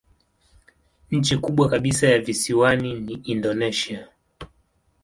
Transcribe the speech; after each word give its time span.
Nchi 1.11 1.37
kubwa 1.37 1.69
kabisa 1.69 2.07
ya 2.07 2.19
visiwani 2.19 2.93
ni 2.99 3.13
Indonesia. 3.13 4.07